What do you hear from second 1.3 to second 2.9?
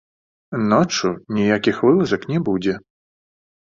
ніякіх вылазак не будзе.